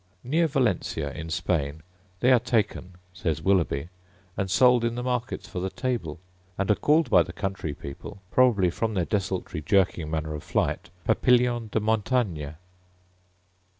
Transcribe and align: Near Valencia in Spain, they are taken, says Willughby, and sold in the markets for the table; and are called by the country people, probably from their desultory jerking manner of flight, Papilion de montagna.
Near 0.23 0.47
Valencia 0.47 1.13
in 1.13 1.29
Spain, 1.29 1.83
they 2.21 2.31
are 2.31 2.39
taken, 2.39 2.95
says 3.13 3.39
Willughby, 3.39 3.89
and 4.35 4.49
sold 4.49 4.83
in 4.83 4.95
the 4.95 5.03
markets 5.03 5.47
for 5.47 5.59
the 5.59 5.69
table; 5.69 6.19
and 6.57 6.71
are 6.71 6.75
called 6.75 7.11
by 7.11 7.21
the 7.21 7.31
country 7.31 7.75
people, 7.75 8.19
probably 8.31 8.71
from 8.71 8.95
their 8.95 9.05
desultory 9.05 9.61
jerking 9.61 10.09
manner 10.09 10.33
of 10.33 10.41
flight, 10.41 10.89
Papilion 11.05 11.69
de 11.69 11.79
montagna. 11.79 12.57